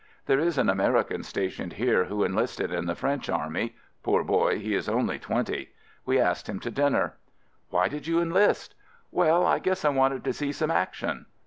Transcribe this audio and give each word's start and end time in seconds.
There 0.25 0.39
is 0.39 0.57
an 0.57 0.67
American 0.67 1.21
stationed 1.21 1.73
here 1.73 2.05
who 2.05 2.23
enlisted 2.23 2.71
in 2.71 2.87
the 2.87 2.95
French 2.95 3.29
army— 3.29 3.75
poor 4.03 4.23
boy, 4.23 4.57
he 4.57 4.73
is 4.73 4.89
only 4.89 5.19
twenty. 5.19 5.73
We 6.07 6.19
asked 6.19 6.49
him 6.49 6.59
to 6.61 6.71
dinner. 6.71 7.17
"Why 7.69 7.87
did 7.87 8.07
you 8.07 8.19
enlist?" 8.19 8.73
"Well, 9.11 9.45
I 9.45 9.59
guess 9.59 9.85
I 9.85 9.89
wanted 9.89 10.23
to 10.23 10.33
see 10.33 10.53
some 10.53 10.71
action." 10.71 11.27